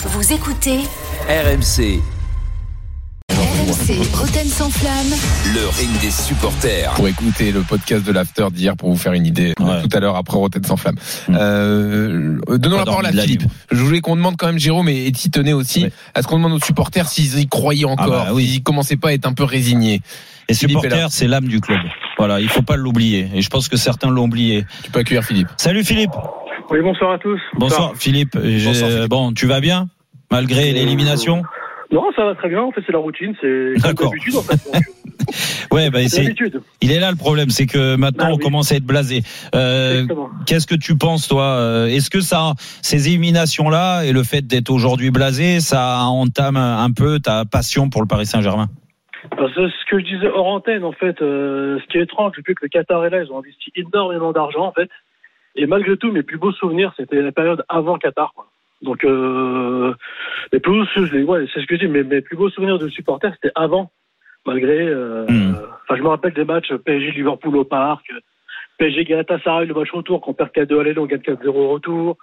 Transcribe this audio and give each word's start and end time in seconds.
Vous 0.00 0.32
écoutez 0.32 0.78
RMC, 1.28 2.00
RMC 3.30 4.14
Roten 4.14 4.46
sans 4.46 4.70
flamme. 4.70 5.06
le 5.54 5.66
ring 5.76 5.90
des 6.00 6.10
supporters. 6.10 6.92
pour 6.94 7.08
écouter 7.08 7.50
le 7.52 7.60
podcast 7.62 8.04
de 8.04 8.12
l'after 8.12 8.46
d'hier 8.52 8.76
pour 8.76 8.90
vous 8.90 8.96
faire 8.96 9.12
une 9.12 9.26
idée 9.26 9.54
Ouais. 9.60 9.82
tout 9.82 9.88
à 9.96 10.00
l'heure 10.00 10.16
après 10.16 10.36
Rotten 10.36 10.64
sans 10.64 10.76
flamme. 10.76 10.96
Mm. 11.28 11.36
Euh, 11.38 12.38
donnons 12.58 12.78
la 12.78 12.84
parole 12.84 13.06
à 13.06 13.10
Philippe. 13.12 13.42
libre. 13.42 13.50
Je 13.70 13.82
voulais 13.82 14.00
qu'on 14.00 14.16
demande 14.16 14.36
quand 14.36 14.46
même 14.46 14.58
Jérôme 14.58 14.88
et, 14.88 15.06
et 15.06 15.12
Titonet 15.12 15.52
aussi. 15.52 15.84
Ouais. 15.84 15.92
Est-ce 16.14 16.26
qu'on 16.26 16.36
demande 16.36 16.52
aux 16.52 16.64
supporters 16.64 17.08
s'ils 17.08 17.38
y 17.38 17.46
croyaient 17.48 17.84
encore, 17.84 18.08
bah 18.26 18.28
oui. 18.32 18.46
s'ils 18.46 18.62
commençaient 18.62 18.96
pas 18.96 19.08
à 19.08 19.12
être 19.12 19.26
un 19.26 19.32
peu 19.34 19.44
résignés 19.44 20.00
Les 20.48 20.54
Philippe 20.54 20.78
est 20.84 20.88
là. 20.88 20.96
supporters, 20.96 21.12
c'est 21.12 21.26
l'âme 21.26 21.48
du 21.48 21.60
club. 21.60 21.80
Voilà, 22.18 22.40
il 22.40 22.48
faut 22.48 22.62
pas 22.62 22.76
l'oublier. 22.76 23.30
Et 23.34 23.42
je 23.42 23.48
pense 23.50 23.68
que 23.68 23.76
certains 23.76 24.10
l'ont 24.10 24.24
oublié. 24.24 24.64
Tu 24.84 24.90
peux 24.90 25.00
accueillir 25.00 25.24
Philippe. 25.24 25.48
Salut 25.56 25.84
Philippe. 25.84 26.10
Oui, 26.70 26.80
bonsoir 26.82 27.12
à 27.12 27.18
tous. 27.18 27.40
Bonsoir 27.54 27.92
Philippe. 27.96 28.36
J'ai- 28.42 28.66
Bonsoir, 28.66 28.90
Philippe. 28.90 29.08
Bon, 29.10 29.32
tu 29.32 29.46
vas 29.46 29.60
bien 29.60 29.86
malgré 30.30 30.72
l'élimination 30.72 31.42
Non, 31.90 32.04
ça 32.14 32.24
va 32.24 32.34
très 32.34 32.48
bien. 32.50 32.62
En 32.62 32.70
fait, 32.72 32.82
c'est 32.86 32.92
la 32.92 32.98
routine. 32.98 33.34
C'est 33.40 33.74
d'habitude, 33.80 34.36
en 34.36 34.42
fait. 34.42 34.60
Ouais, 35.70 35.90
bah 35.90 35.98
C'est. 36.08 36.34
Il 36.80 36.90
est 36.90 37.00
là 37.00 37.10
le 37.10 37.16
problème, 37.16 37.50
c'est 37.50 37.66
que 37.66 37.96
maintenant 37.96 38.26
Bah 38.26 38.30
on 38.32 38.36
oui. 38.36 38.42
commence 38.44 38.72
à 38.72 38.76
être 38.76 38.84
blasé. 38.86 39.20
Euh, 39.54 39.92
Exactement. 40.02 40.30
Qu'est-ce 40.46 40.66
que 40.66 40.74
tu 40.74 40.96
penses 40.96 41.28
toi 41.28 41.42
euh, 41.58 41.86
Est-ce 41.86 42.08
que 42.08 42.20
ça, 42.20 42.52
ces 42.80 43.08
éliminations 43.08 43.68
là 43.68 44.04
et 44.04 44.12
le 44.12 44.22
fait 44.22 44.46
d'être 44.46 44.70
aujourd'hui 44.70 45.10
blasé, 45.10 45.60
ça 45.60 45.98
entame 46.04 46.56
un 46.56 46.90
peu 46.92 47.18
ta 47.18 47.44
passion 47.44 47.90
pour 47.90 48.00
le 48.00 48.08
Paris 48.08 48.24
Saint-Germain 48.24 48.68
Alors, 49.32 49.50
C'est 49.54 49.60
ce 49.66 49.90
que 49.90 49.98
je 50.00 50.04
disais 50.04 50.28
hors 50.28 50.46
antenne, 50.46 50.84
en 50.84 50.92
fait. 50.92 51.20
euh, 51.20 51.78
ce 51.82 51.86
qui 51.92 51.98
est 51.98 52.02
étrange, 52.04 52.32
c'est 52.36 52.42
que 52.42 52.52
le 52.62 52.68
Qatar 52.68 53.04
est 53.04 53.10
là. 53.10 53.22
Ils 53.22 53.30
ont 53.30 53.38
investi 53.38 53.70
énormément 53.76 54.32
d'argent, 54.32 54.64
en 54.64 54.72
fait. 54.72 54.88
Et 55.58 55.66
malgré 55.66 55.96
tout, 55.96 56.10
mes 56.12 56.22
plus 56.22 56.38
beaux 56.38 56.52
souvenirs, 56.52 56.92
c'était 56.96 57.20
la 57.20 57.32
période 57.32 57.64
avant 57.68 57.98
Qatar. 57.98 58.32
Quoi. 58.34 58.46
Donc, 58.82 59.04
euh, 59.04 59.92
les 60.52 60.60
plus 60.60 60.72
beaux, 60.72 61.32
ouais, 61.32 61.46
c'est 61.52 61.60
ce 61.60 61.66
que 61.66 61.74
je 61.76 61.80
dis. 61.80 61.88
Mes, 61.88 62.04
mes 62.04 62.20
plus 62.20 62.36
beaux 62.36 62.48
souvenirs 62.48 62.78
de 62.78 62.88
supporters, 62.88 63.32
c'était 63.34 63.52
avant. 63.54 63.90
Malgré, 64.46 64.86
euh, 64.86 65.26
Hmm. 65.28 65.54
enfin, 65.82 65.96
je 65.96 66.02
me 66.02 66.08
rappelle 66.08 66.32
des 66.32 66.44
matchs 66.44 66.72
PSG 66.72 67.10
Liverpool 67.10 67.56
au 67.56 67.64
parc, 67.64 68.06
PSG 68.78 69.04
Galatasaray 69.04 69.66
le 69.66 69.74
match 69.74 69.90
retour, 69.90 70.20
qu'on 70.20 70.32
perd 70.32 70.50
4-2 70.52 70.78
à 70.78 70.84
l'aller, 70.84 70.98
on 70.98 71.06
gagne 71.06 71.20
4-0 71.20 71.48
au 71.58 71.68
retour, 71.70 72.16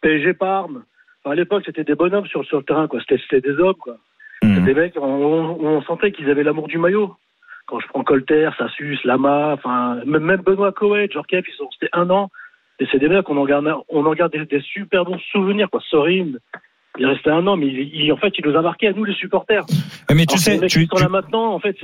PSG 0.00 0.32
Parme. 0.32 0.82
Enfin, 1.22 1.32
à 1.32 1.34
l'époque, 1.34 1.64
c'était 1.66 1.84
des 1.84 1.94
bonhommes 1.94 2.26
sur, 2.26 2.44
sur 2.46 2.56
le 2.58 2.64
terrain, 2.64 2.88
quoi. 2.88 3.00
C'était, 3.00 3.18
c'était 3.28 3.42
des 3.52 3.58
hommes, 3.58 3.74
quoi. 3.74 3.96
Hmm. 4.42 4.64
Des 4.64 4.72
mecs, 4.74 4.94
on, 4.96 5.04
on- 5.04 5.82
sentait 5.82 6.10
qu'ils 6.12 6.30
avaient 6.30 6.42
l'amour 6.44 6.68
du 6.68 6.78
maillot. 6.78 7.14
Quand 7.66 7.80
je 7.80 7.88
prends 7.88 8.02
Colter, 8.02 8.48
Sassus, 8.56 8.98
Lama, 9.04 9.50
enfin, 9.52 10.00
même, 10.06 10.40
Benoît 10.40 10.72
Coët, 10.72 11.12
Jorkef, 11.12 11.44
ils 11.46 11.54
sont 11.54 11.66
restés 11.66 11.88
un 11.92 12.08
an. 12.08 12.30
Et 12.80 12.86
c'est 12.92 12.98
des 12.98 13.08
mecs, 13.08 13.28
on 13.28 13.36
en 13.36 13.44
garde, 13.44 13.68
on 13.88 14.06
en 14.06 14.12
garde 14.14 14.32
des, 14.32 14.44
des 14.46 14.60
super 14.60 15.04
bons 15.04 15.18
souvenirs, 15.32 15.68
quoi. 15.70 15.80
Sorin, 15.88 16.26
il 16.98 17.04
est 17.04 17.06
resté 17.06 17.30
un 17.30 17.46
an, 17.46 17.56
mais 17.56 17.66
il, 17.66 17.94
il- 17.94 18.12
en 18.12 18.16
fait, 18.16 18.32
il 18.38 18.46
nous 18.46 18.56
a 18.56 18.62
marqué 18.62 18.86
à 18.88 18.92
nous, 18.92 19.04
les 19.04 19.14
supporters. 19.14 19.64
Mais 20.10 20.24
tu 20.26 20.34
Alors, 20.34 20.38
sais, 20.38 20.52
les 20.52 20.58
mecs 20.60 20.70
tu, 20.70 20.80
qui 20.80 20.86
sont 20.86 20.96
tu- 20.96 21.02
là 21.02 21.08
maintenant, 21.08 21.52
en 21.54 21.58
fait, 21.58 21.76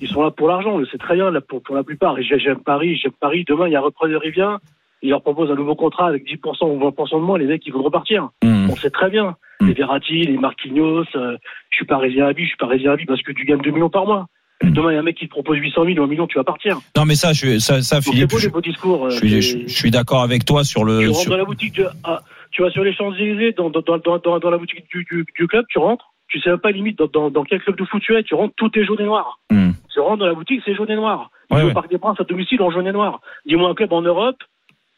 ils 0.00 0.08
sont 0.08 0.22
là 0.22 0.30
pour 0.30 0.48
l'argent, 0.48 0.78
c'est 0.90 0.98
très 0.98 1.14
bien, 1.14 1.30
là, 1.30 1.40
pour, 1.40 1.62
pour 1.62 1.74
la 1.74 1.82
plupart. 1.84 2.16
J'aime 2.20 2.60
Paris, 2.62 2.96
j'aime 2.96 3.12
Paris. 3.18 3.44
Demain, 3.48 3.66
il 3.68 3.72
y 3.72 3.76
a 3.76 3.80
repreneur, 3.80 4.22
il 4.24 4.30
vient, 4.32 4.58
il 5.02 5.10
leur 5.10 5.22
propose 5.22 5.50
un 5.50 5.54
nouveau 5.54 5.74
contrat 5.74 6.06
avec 6.08 6.24
10% 6.26 6.36
ou 6.66 6.78
20% 6.78 7.16
de 7.18 7.24
moins, 7.24 7.38
les 7.38 7.46
mecs, 7.46 7.66
ils 7.66 7.72
vont 7.72 7.82
repartir. 7.82 8.28
Hmm. 8.42 8.68
On 8.70 8.76
sait 8.76 8.90
très 8.90 9.08
bien. 9.10 9.36
Mm. 9.60 9.66
Les 9.68 9.72
Verratti, 9.74 10.22
les 10.24 10.38
Marquinhos, 10.38 11.04
euh, 11.16 11.36
je 11.70 11.76
suis 11.76 11.84
parisien 11.86 12.26
à 12.26 12.32
vie, 12.32 12.44
je 12.44 12.48
suis 12.48 12.56
parisien 12.56 12.92
à 12.92 12.96
vie 12.96 13.04
parce 13.06 13.20
que 13.22 13.32
tu 13.32 13.44
gagnes 13.44 13.60
2 13.60 13.70
millions 13.72 13.90
par 13.90 14.06
mois. 14.06 14.26
Demain, 14.62 14.90
il 14.92 14.94
y 14.94 14.96
a 14.96 15.00
un 15.00 15.02
mec 15.02 15.16
qui 15.16 15.26
te 15.26 15.30
propose 15.30 15.58
800 15.58 15.84
000 15.86 15.98
ou 15.98 16.02
1 16.02 16.06
million, 16.06 16.26
tu 16.26 16.36
vas 16.38 16.44
partir. 16.44 16.78
non 16.96 17.04
mais 17.06 17.14
ça, 17.14 17.32
je, 17.32 17.58
ça, 17.58 17.80
ça 17.82 17.96
Donc, 17.96 18.04
c'est 18.04 18.10
Philippe, 18.12 18.30
beau 18.30 18.38
je, 18.38 18.48
beaux 18.50 18.60
discours. 18.60 19.06
euh, 19.06 19.10
je 19.10 19.16
suis, 19.16 19.30
c'est- 19.30 19.40
je, 19.40 19.68
je 19.68 19.74
suis 19.74 19.90
d'accord 19.90 20.22
avec 20.22 20.44
toi 20.44 20.64
sur 20.64 20.82
tu 20.82 20.86
le. 20.88 21.06
rentres 21.08 21.20
sur- 21.20 21.30
dans 21.30 21.36
la 21.38 21.44
boutique 21.44 21.74
de, 21.76 21.86
ah, 22.04 22.20
tu 22.50 22.62
vas 22.62 22.70
sur 22.70 22.84
les 22.84 22.92
Champs-Élysées, 22.92 23.52
dans, 23.52 23.70
dans, 23.70 23.80
dans, 23.80 23.98
dans, 23.98 24.18
dans, 24.18 24.38
dans 24.38 24.50
la 24.50 24.58
boutique 24.58 24.84
du, 24.90 25.04
du, 25.04 25.24
du 25.38 25.46
club, 25.46 25.64
tu 25.68 25.78
rentres, 25.78 26.12
tu 26.28 26.40
sais 26.40 26.50
même 26.50 26.58
pas 26.58 26.70
limite 26.72 26.98
dans, 26.98 27.30
quel 27.44 27.60
club 27.60 27.76
de 27.76 27.84
foot 27.84 28.02
tu 28.02 28.14
es, 28.16 28.22
tu 28.22 28.34
rentres, 28.34 28.54
tout 28.56 28.70
est 28.78 28.84
jaune 28.84 29.00
et 29.00 29.04
noir. 29.04 29.38
Hmm. 29.50 29.70
Tu 29.92 29.98
rentres 30.00 30.18
dans 30.18 30.26
la 30.26 30.34
boutique, 30.34 30.60
c'est 30.64 30.74
jaune 30.74 30.90
et 30.90 30.94
noir. 30.96 31.30
Tu 31.48 31.54
Ouais, 31.56 31.60
joues 31.62 31.66
ouais. 31.66 31.72
au 31.72 31.74
Parc 31.74 31.88
des 31.90 31.98
Princes 31.98 32.20
à 32.20 32.24
domicile 32.24 32.62
en 32.62 32.70
jaune 32.70 32.86
et 32.86 32.92
noir. 32.92 33.20
Dis-moi 33.46 33.68
un 33.68 33.74
club 33.74 33.92
en 33.92 34.02
Europe 34.02 34.36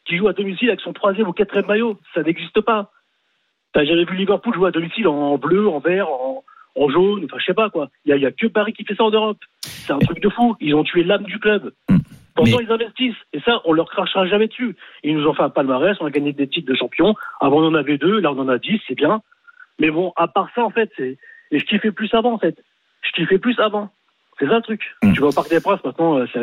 qui 0.05 0.17
joue 0.17 0.27
à 0.27 0.33
domicile 0.33 0.67
avec 0.69 0.81
son 0.81 0.93
troisième 0.93 1.27
ou 1.27 1.33
quatrième 1.33 1.65
maillot. 1.65 1.97
Ça 2.13 2.21
n'existe 2.21 2.59
pas. 2.61 2.91
T'as 3.73 3.85
jamais 3.85 4.05
vu 4.05 4.15
Liverpool 4.17 4.53
jouer 4.53 4.67
à 4.67 4.71
domicile 4.71 5.07
en 5.07 5.37
bleu, 5.39 5.67
en 5.67 5.79
vert, 5.79 6.07
en, 6.09 6.42
en 6.75 6.89
jaune, 6.89 7.25
enfin 7.25 7.37
je 7.39 7.45
sais 7.45 7.53
pas 7.53 7.69
quoi. 7.69 7.89
Il 8.05 8.15
y 8.15 8.25
a, 8.25 8.27
a 8.27 8.31
que 8.31 8.47
Paris 8.47 8.73
qui 8.73 8.83
fait 8.83 8.95
ça 8.95 9.03
en 9.03 9.11
Europe. 9.11 9.37
C'est 9.61 9.93
un 9.93 9.99
truc 9.99 10.19
de 10.21 10.29
fou. 10.29 10.55
Ils 10.59 10.73
ont 10.75 10.83
tué 10.83 11.03
l'âme 11.03 11.23
du 11.23 11.39
club. 11.39 11.71
Mm. 11.89 11.97
Pourtant 12.35 12.57
Mais- 12.57 12.63
ils 12.65 12.71
investissent. 12.71 13.15
Et 13.33 13.39
ça, 13.41 13.61
on 13.65 13.73
leur 13.73 13.89
crachera 13.89 14.25
jamais 14.25 14.47
dessus. 14.47 14.75
Ils 15.03 15.15
nous 15.15 15.27
ont 15.27 15.33
fait 15.33 15.43
un 15.43 15.49
palmarès, 15.49 15.95
on 16.01 16.05
a 16.05 16.09
gagné 16.09 16.33
des 16.33 16.47
titres 16.47 16.71
de 16.71 16.75
champion. 16.75 17.15
Avant 17.39 17.57
on 17.57 17.67
en 17.67 17.75
avait 17.75 17.97
deux, 17.97 18.19
là 18.19 18.31
on 18.31 18.39
en 18.39 18.49
a 18.49 18.57
dix, 18.57 18.81
c'est 18.87 18.95
bien. 18.95 19.21
Mais 19.79 19.91
bon, 19.91 20.13
à 20.15 20.27
part 20.27 20.49
ça 20.55 20.63
en 20.63 20.69
fait, 20.71 20.89
c'est. 20.97 21.17
Et 21.51 21.59
je 21.59 21.65
kiffais 21.65 21.91
plus 21.91 22.11
avant 22.13 22.33
en 22.33 22.39
fait. 22.39 22.57
Je 23.03 23.11
kiffais 23.11 23.37
plus 23.37 23.59
avant. 23.59 23.89
C'est 24.39 24.47
ça 24.47 24.55
le 24.55 24.61
truc. 24.61 24.81
Mm. 25.03 25.13
Tu 25.13 25.21
vas 25.21 25.27
au 25.27 25.31
Parc 25.31 25.49
des 25.49 25.61
Princes 25.61 25.83
maintenant, 25.83 26.17
euh, 26.17 26.25
ça- 26.33 26.39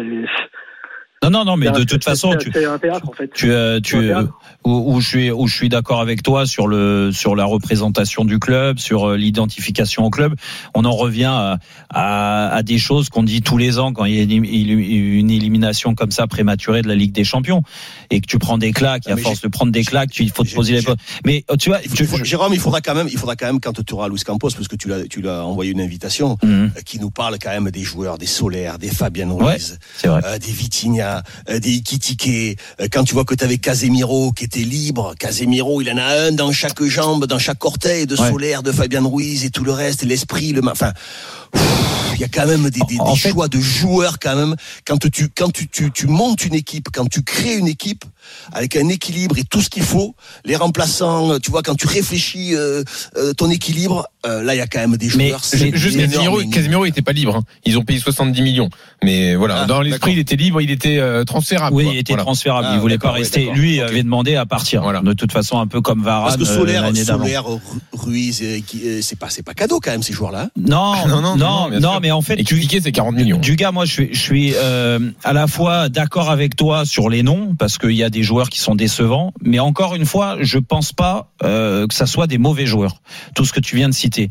Non, 1.23 1.29
non, 1.29 1.45
non, 1.45 1.57
mais 1.59 1.71
de 1.71 1.85
toute 1.85 2.03
façon, 2.03 2.35
tu, 2.37 2.51
c'est 2.51 2.65
un 2.65 2.79
théâtre 2.79 3.07
en 3.07 3.13
fait. 3.13 3.31
tu, 3.35 3.53
euh, 3.53 3.79
tu, 3.81 3.99
Ouais, 3.99 4.11
euh, 4.11 4.25
où, 4.65 4.95
où 4.95 5.01
je 5.03 5.07
suis, 5.07 5.31
où 5.31 5.47
je 5.49 5.55
suis 5.55 5.69
d'accord 5.69 6.01
avec 6.01 6.23
toi 6.23 6.47
sur 6.47 6.67
le, 6.67 7.11
sur 7.13 7.37
la 7.37 7.45
représentation 7.45 8.25
du 8.25 8.39
club, 8.39 8.79
sur 8.79 9.11
euh, 9.11 9.17
l'identification 9.19 10.05
au 10.07 10.09
club. 10.09 10.35
On 10.75 10.87
en 10.87 10.93
revient 10.93 11.25
à, 11.31 11.59
à, 11.91 12.49
à 12.55 12.63
des 12.63 12.79
choses 12.79 13.11
qu'on 13.11 13.23
dit 13.23 13.43
tous 13.43 13.59
les 13.59 13.79
ans 13.79 13.93
quand 13.93 14.07
il 14.07 14.15
y 14.15 14.19
a 14.21 14.23
une, 14.23 14.47
une 14.47 15.31
élimination 15.31 15.95
comme 15.95 16.11
ça 16.11 16.27
prématurée 16.27 16.81
de 16.81 16.89
la 16.89 16.95
Ligue 16.95 17.13
des 17.13 17.25
Champions 17.25 17.63
et 18.09 18.23
que 18.23 18.27
tu 18.27 18.39
prends 18.39 18.57
des 18.57 18.73
claques. 18.73 19.07
Et 19.07 19.11
Ah, 19.11 19.15
à 19.15 19.17
force 19.19 19.43
de 19.43 19.49
prendre 19.49 19.73
des 19.73 19.85
claques, 19.85 20.11
tu, 20.13 20.23
il 20.23 20.31
faut 20.31 20.43
te 20.45 20.55
poser 20.55 20.81
les. 20.81 20.87
Mais 21.27 21.45
euh, 21.51 21.57
tu 21.57 21.69
vois, 21.69 21.81
tu, 21.81 22.07
faut- 22.07 22.17
je- 22.17 22.25
Jérôme, 22.25 22.55
il 22.55 22.61
faudra 22.61 22.81
quand 22.81 22.95
même, 22.95 23.09
il 23.13 23.19
faudra 23.19 23.37
quand 23.37 23.47
même 23.47 23.61
quand 23.61 23.85
tu 23.85 23.93
auras 23.93 24.09
Luis 24.09 24.21
Campos, 24.21 24.49
parce 24.57 24.69
que 24.69 24.77
tu 24.77 24.89
l'as, 24.89 25.07
tu 25.07 25.21
l'as 25.21 25.45
envoyé 25.45 25.71
une 25.73 25.83
invitation, 25.83 26.39
euh, 26.45 26.69
qui 26.87 26.99
nous 26.99 27.11
parle 27.11 27.37
quand 27.39 27.51
même 27.51 27.71
des 27.71 27.83
joueurs, 27.83 28.17
des 28.17 28.25
Solaires, 28.27 28.79
des 28.79 28.89
Fabien 28.89 29.31
Ruiz, 29.31 29.79
c'est 29.99 30.09
vrai. 30.09 30.23
euh, 30.25 30.39
des 30.39 30.51
Vitinha, 30.53 31.10
euh, 31.49 31.59
des 31.59 31.71
Ikitike. 31.77 32.59
Euh, 32.81 32.87
quand 32.93 33.05
tu 33.05 33.15
vois 33.15 33.25
que 33.25 33.35
tu 33.35 33.45
avais 33.45 33.59
Casemiro 33.59 34.33
qui 34.33 34.45
était 34.45 34.61
libre, 34.61 35.15
Casemiro, 35.19 35.81
il 35.81 35.91
en 35.91 35.97
a 35.97 36.05
un 36.05 36.33
dans 36.33 36.53
chaque 36.53 36.83
jambe, 36.85 37.27
dans 37.27 37.39
chaque 37.39 37.65
orteil, 37.65 38.07
de 38.07 38.17
Ouais. 38.17 38.31
Solaire, 38.31 38.63
de 38.63 38.73
Fabien 38.73 39.03
Ruiz 39.05 39.45
et 39.45 39.51
tout 39.51 39.65
le 39.65 39.73
reste, 39.73 40.03
l'esprit, 40.05 40.53
le, 40.53 40.61
enfin. 40.71 40.93
Il 42.15 42.21
y 42.21 42.25
a 42.25 42.29
quand 42.29 42.47
même 42.47 42.69
des, 42.69 42.81
fait- 43.17 43.31
choix 43.31 43.49
de 43.49 43.59
joueurs 43.59 44.19
quand 44.19 44.37
même. 44.37 44.55
Quand 44.87 44.99
tu 44.99 45.29
quand 45.35 45.51
tu, 45.51 45.69
tu, 45.69 45.91
tu 45.91 46.07
montes 46.07 46.45
une 46.45 46.55
équipe, 46.55 46.89
quand 46.93 47.07
tu 47.09 47.23
crées 47.23 47.55
une 47.57 47.67
équipe 47.69 48.05
avec 48.53 48.77
un 48.77 48.89
équilibre 48.89 49.39
et 49.39 49.45
tout 49.45 49.61
ce 49.61 49.71
qu'il 49.71 49.83
faut, 49.83 50.15
les 50.45 50.57
remplaçants, 50.57 51.39
tu 51.41 51.51
vois, 51.51 51.63
quand 51.63 51.75
tu 51.75 51.87
réfléchis 51.87 52.55
euh, 52.55 52.83
euh, 53.17 53.33
ton 53.33 53.51
équilibre, 53.51 54.07
euh, 54.27 54.43
là 54.43 54.55
il 54.55 54.59
y 54.59 54.61
a 54.61 54.67
quand 54.67 54.81
même 54.81 54.97
des 54.97 55.11
Mais 55.17 55.29
joueurs. 55.29 55.45
c'est 55.45 55.75
Juste 55.77 55.99
Casemiro. 55.99 56.41
Casemiro 56.51 56.85
était 56.87 57.03
pas 57.03 57.13
libre. 57.13 57.37
hein. 57.37 57.43
Ils 57.65 57.79
ont 57.79 57.85
payé 57.85 57.99
70 57.99 58.43
millions. 58.43 58.71
Mais 59.03 59.35
voilà, 59.35 59.63
Ah, 59.63 59.67
dans 59.67 59.81
l'esprit, 59.81 60.13
il 60.13 60.19
était 60.19 60.37
libre, 60.37 60.61
il 60.61 60.71
était 60.71 60.99
euh, 60.99 61.25
transférable. 61.25 61.75
Oui, 61.75 61.85
quoi. 61.85 61.93
il 61.95 61.99
était 61.99 62.13
Voilà. 62.13 62.25
transférable. 62.25 62.67
Ah, 62.71 62.75
il 62.75 62.81
voulait 62.81 62.99
pas 62.99 63.13
oui, 63.13 63.21
rester. 63.21 63.51
Lui 63.55 63.81
Ok. 63.83 63.89
avait 63.89 64.03
demandé 64.03 64.37
à 64.37 64.45
partir. 64.47 64.83
Voilà. 64.83 65.01
De 65.01 65.13
toute 65.15 65.33
façon, 65.33 65.59
un 65.59 65.67
peu 65.67 65.81
comme 65.81 66.03
Varane 66.03 66.25
Parce 66.25 66.37
que 66.37 66.43
euh, 66.43 66.59
Solaire. 66.59 66.91
Solaire, 66.97 67.45
Ru- 67.47 67.61
Ruiz, 67.93 68.41
euh, 68.43 68.59
euh, 68.85 68.99
c'est 69.03 69.19
pas 69.19 69.31
c'est 69.31 69.43
pas 69.43 69.55
cadeau 69.55 69.81
quand 69.81 69.91
même 69.91 70.03
ces 70.03 70.13
joueurs-là. 70.13 70.43
hein. 70.47 70.51
Non, 70.57 70.95
Non, 71.07 71.21
non, 71.23 71.37
non, 71.37 71.71
non, 71.71 71.81
non, 71.81 72.01
mais 72.01 72.11
en 72.11 72.21
fait, 72.21 72.39
Et 72.41 72.45
c'est 72.81 72.93
40 72.93 73.15
millions. 73.15 73.39
du 73.39 73.57
gars, 73.57 73.73
moi, 73.73 73.85
je 73.87 73.93
suis, 73.93 74.09
je 74.13 74.21
suis 74.21 74.53
euh, 74.55 74.99
à 75.25 75.33
la 75.33 75.47
fois 75.47 75.89
d'accord 75.89 76.31
avec 76.31 76.57
toi 76.57 76.85
sur 76.85 77.09
les 77.09 77.23
noms 77.23 77.55
parce 77.59 77.79
qu'il 77.79 77.93
y 77.93 78.03
a 78.05 78.10
des 78.11 78.23
joueurs 78.23 78.49
qui 78.51 78.61
sont 78.61 78.75
décevants, 78.75 79.33
mais 79.43 79.59
encore 79.59 79.95
une 79.95 80.07
fois, 80.07 80.37
je 80.41 80.59
pense 80.59 80.93
pas 80.93 81.31
euh, 81.43 81.87
que 81.87 81.95
ça 81.95 82.07
soit 82.07 82.27
des 82.27 82.39
mauvais 82.39 82.67
joueurs. 82.67 83.01
Tout 83.35 83.45
ce 83.45 83.53
que 83.53 83.61
tu 83.61 83.77
viens 83.77 83.89
de 83.89 83.95
citer, 83.95 84.29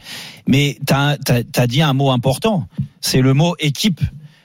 mais 0.48 0.78
t'as 0.86 1.16
as, 1.56 1.68
dit 1.68 1.82
un 1.82 1.94
mot 1.94 2.12
important, 2.12 2.68
c'est 3.02 3.22
le 3.22 3.34
mot 3.34 3.56
équipe. 3.60 4.02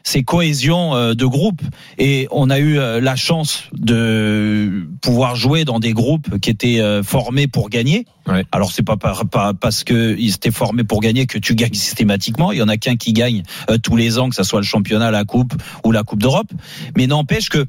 C'est 0.06 0.22
cohésion 0.22 0.94
euh, 0.94 1.14
de 1.14 1.24
groupe 1.24 1.62
et 1.96 2.28
on 2.30 2.50
a 2.50 2.58
eu 2.58 2.78
euh, 2.78 3.00
la 3.00 3.16
chance 3.16 3.70
de 3.72 4.86
pouvoir 5.00 5.34
jouer 5.34 5.64
dans 5.64 5.80
des 5.80 5.94
groupes 5.94 6.38
qui 6.40 6.50
étaient 6.50 6.82
formés 7.02 7.46
pour 7.46 7.70
gagner. 7.70 8.04
Ouais. 8.26 8.44
Alors 8.52 8.70
c'est 8.70 8.82
pas, 8.82 8.98
par- 8.98 9.24
pas 9.24 9.54
parce 9.54 9.82
que 9.82 10.14
ils 10.18 10.34
étaient 10.34 10.50
formés 10.50 10.84
pour 10.84 11.00
gagner 11.00 11.24
que 11.24 11.38
tu 11.38 11.54
gagnes 11.54 11.72
systématiquement. 11.72 12.52
Il 12.52 12.58
y 12.58 12.62
en 12.62 12.68
a 12.68 12.76
qu'un 12.76 12.96
qui 12.96 13.14
gagne 13.14 13.44
tous 13.82 13.96
les 13.96 14.18
ans, 14.18 14.28
que 14.28 14.34
ça 14.34 14.44
soit 14.44 14.60
le 14.60 14.66
championnat, 14.66 15.10
la 15.10 15.24
coupe 15.24 15.54
ou 15.84 15.90
la 15.90 16.02
coupe 16.02 16.20
d'Europe. 16.20 16.52
Mais 16.98 17.06
n'empêche 17.06 17.48
que 17.48 17.64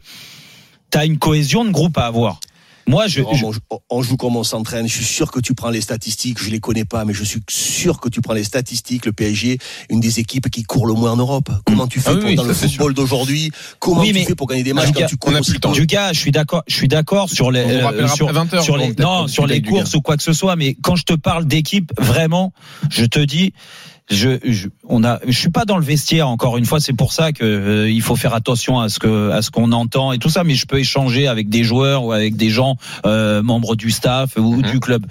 tu 0.95 0.99
as 1.01 1.05
une 1.05 1.17
cohésion 1.17 1.65
de 1.65 1.71
groupe 1.71 1.97
à 1.97 2.05
avoir. 2.05 2.39
Moi, 2.87 3.07
je, 3.07 3.21
on, 3.21 3.33
joue- 3.33 3.59
on 3.89 4.03
joue 4.03 4.15
comme 4.15 4.35
on 4.35 4.43
s'entraîne. 4.43 4.87
Je 4.87 4.93
suis 4.93 5.03
sûr 5.03 5.31
que 5.31 5.39
tu 5.39 5.55
prends 5.55 5.71
les 5.71 5.81
statistiques. 5.81 6.37
Je 6.39 6.51
les 6.51 6.59
connais 6.59 6.85
pas, 6.85 7.03
mais 7.03 7.15
je 7.15 7.23
suis 7.23 7.39
sûr 7.49 7.99
que 7.99 8.09
tu 8.09 8.21
prends 8.21 8.35
les 8.35 8.43
statistiques. 8.43 9.07
Le 9.07 9.11
PSG, 9.11 9.57
une 9.89 9.99
des 9.99 10.19
équipes 10.19 10.51
qui 10.51 10.61
court 10.61 10.85
le 10.85 10.93
moins 10.93 11.13
en 11.13 11.15
Europe. 11.17 11.49
Comment 11.65 11.87
tu 11.87 11.99
fais 11.99 12.11
Ah 12.11 12.13
oui, 12.13 12.19
pour, 12.19 12.29
oui, 12.29 12.35
dans 12.35 12.43
le 12.43 12.53
football 12.53 12.93
d'aujourd'hui? 12.93 13.51
Comment 13.79 14.01
Oui, 14.01 14.09
tu 14.09 14.13
mais- 14.13 14.25
fais 14.25 14.35
pour 14.35 14.45
gagner 14.45 14.61
des 14.61 14.73
matchs 14.73 14.91
quand 14.93 15.07
tu 15.07 15.17
cours 15.17 15.31
on 15.31 15.35
a 15.35 15.39
aussi 15.39 15.49
plus 15.49 15.55
le 15.57 15.61
temps. 15.61 15.71
peu 15.71 15.79
du 15.79 15.87
gars, 15.87 16.13
je 16.13 16.19
suis 16.19 16.31
d'accord, 16.31 16.61
je 16.67 16.75
suis 16.75 16.87
d'accord 16.87 17.27
sur 17.27 17.49
les 17.49 17.61
euh, 17.61 18.07
sur, 18.07 18.27
après 18.29 18.33
20 18.33 18.53
heures, 18.53 18.63
sur 18.63 18.77
les 18.77 18.93
non 18.99 19.27
sur 19.27 19.47
les 19.47 19.63
courses 19.63 19.95
ou 19.95 20.01
quoi 20.01 20.15
que 20.15 20.23
ce 20.23 20.33
soit. 20.33 20.55
Mais 20.55 20.75
quand 20.75 20.95
je 20.95 21.05
te 21.05 21.13
parle 21.15 21.45
d'équipe, 21.45 21.91
vraiment, 21.99 22.53
je 22.91 23.05
te 23.05 23.17
dis. 23.19 23.51
Je, 24.11 24.37
je, 24.43 24.67
on 24.87 25.03
a, 25.03 25.19
je 25.25 25.31
suis 25.37 25.49
pas 25.49 25.65
dans 25.65 25.77
le 25.77 25.83
vestiaire 25.83 26.27
encore 26.29 26.57
une 26.57 26.65
fois. 26.65 26.79
C'est 26.79 26.93
pour 26.93 27.11
ça 27.11 27.31
que 27.31 27.43
euh, 27.43 27.89
il 27.89 28.01
faut 28.03 28.15
faire 28.15 28.35
attention 28.35 28.79
à 28.79 28.87
ce 28.89 28.99
que, 28.99 29.31
à 29.31 29.41
ce 29.41 29.49
qu'on 29.49 29.71
entend 29.71 30.11
et 30.11 30.19
tout 30.19 30.29
ça. 30.29 30.43
Mais 30.43 30.53
je 30.53 30.67
peux 30.67 30.77
échanger 30.79 31.27
avec 31.27 31.49
des 31.49 31.63
joueurs 31.63 32.03
ou 32.03 32.11
avec 32.11 32.35
des 32.35 32.49
gens 32.51 32.77
euh, 33.07 33.41
membres 33.41 33.75
du 33.75 33.89
staff 33.89 34.37
ou 34.37 34.57
Mhm. 34.57 34.61
du 34.71 34.79
club. 34.79 35.05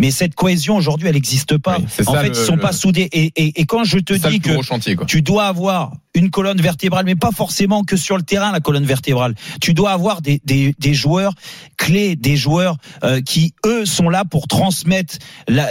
Mais 0.00 0.10
cette 0.10 0.34
cohésion 0.34 0.76
aujourd'hui, 0.76 1.06
elle 1.08 1.14
n'existe 1.14 1.58
pas. 1.58 1.76
Oui, 1.78 1.84
en 2.06 2.12
ça, 2.14 2.20
fait, 2.22 2.28
le- 2.30 2.34
ils 2.34 2.44
sont 2.46 2.56
le- 2.56 2.60
pas 2.62 2.72
soudés. 2.72 3.08
Et, 3.12 3.30
et, 3.36 3.60
et 3.60 3.64
quand 3.66 3.84
je 3.84 3.98
te 3.98 4.14
dis 4.14 4.40
que 4.40 4.60
chantier, 4.62 4.96
tu 5.06 5.20
dois 5.22 5.44
avoir 5.44 5.92
une 6.14 6.30
colonne 6.30 6.60
vertébrale, 6.60 7.04
mais 7.04 7.16
pas 7.16 7.30
forcément 7.32 7.82
que 7.82 7.96
sur 7.96 8.16
le 8.16 8.22
terrain 8.22 8.52
la 8.52 8.60
colonne 8.60 8.84
vertébrale. 8.84 9.34
Tu 9.60 9.74
dois 9.74 9.90
avoir 9.90 10.22
des, 10.22 10.40
des, 10.44 10.74
des 10.78 10.94
joueurs 10.94 11.34
clés, 11.76 12.14
des 12.16 12.36
joueurs 12.36 12.76
euh, 13.02 13.20
qui 13.20 13.52
eux 13.66 13.84
sont 13.84 14.08
là 14.08 14.24
pour 14.24 14.46
transmettre 14.46 15.16
la- 15.48 15.68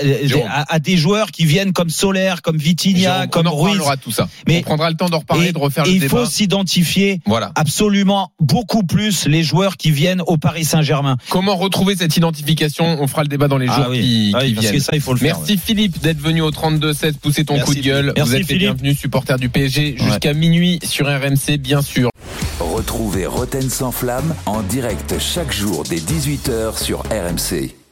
à, 0.49 0.73
à 0.73 0.79
des 0.79 0.97
joueurs 0.97 1.31
qui 1.31 1.45
viennent 1.45 1.71
comme 1.71 1.89
Solaire, 1.89 2.41
comme 2.41 2.57
Vitinha, 2.57 2.99
Jérôme, 2.99 3.27
comme 3.29 3.47
on 3.47 3.51
en 3.51 3.55
Ruiz. 3.55 3.81
tout 4.01 4.11
ça. 4.11 4.27
Mais- 4.47 4.59
on 4.59 4.61
prendra 4.63 4.89
le 4.89 4.97
temps 4.97 5.09
d'en 5.09 5.19
reparler, 5.19 5.47
Et- 5.47 5.51
de 5.53 5.57
refaire 5.57 5.85
le 5.85 5.91
il 5.91 5.99
débat. 6.01 6.09
faut 6.09 6.25
s'identifier 6.25 7.21
Voilà. 7.25 7.51
absolument 7.55 8.31
beaucoup 8.39 8.83
plus 8.83 9.25
les 9.27 9.43
joueurs 9.43 9.77
qui 9.77 9.91
viennent 9.91 10.21
au 10.27 10.37
Paris 10.37 10.65
Saint-Germain. 10.65 11.17
Comment 11.29 11.55
retrouver 11.55 11.95
cette 11.95 12.15
identification? 12.17 13.01
On 13.01 13.07
fera 13.07 13.23
le 13.23 13.29
débat 13.29 13.47
dans 13.47 13.57
les 13.57 13.67
jours 13.67 13.75
Ah 13.85 13.89
oui. 13.89 13.99
qui, 14.01 14.31
Ah 14.35 14.39
oui, 14.41 14.47
qui 14.49 14.53
parce 14.55 14.61
viennent. 14.67 14.75
que 14.75 14.83
ça, 14.83 14.91
il 14.93 15.01
faut 15.01 15.13
le 15.13 15.19
faire. 15.19 15.37
Merci 15.39 15.57
Philippe 15.57 16.01
d'être 16.01 16.19
venu 16.19 16.41
au 16.41 16.51
32-16 16.51 17.13
pousser 17.17 17.45
ton 17.45 17.55
Merci, 17.55 17.65
coup 17.67 17.75
de 17.75 17.81
gueule. 17.81 18.05
Philippe. 18.05 18.17
Vous 18.17 18.23
Merci, 18.25 18.33
êtes 18.33 18.39
les 18.39 18.45
Philippe. 18.45 18.61
bienvenus 18.61 18.99
supporters 18.99 19.39
du 19.39 19.49
PSG 19.49 19.95
jusqu'à 19.97 20.32
minuit 20.33 20.79
sur 20.83 21.07
RMC 21.07 21.57
bien 21.57 21.81
sûr. 21.81 22.09
Retrouvez 22.59 23.25
Roten 23.25 23.69
sans 23.69 23.91
flamme 23.91 24.35
en 24.45 24.61
direct 24.61 25.19
chaque 25.19 25.51
jour 25.51 25.83
dès 25.89 25.97
18h 25.97 26.81
sur 26.81 26.99
RMC. 27.03 27.82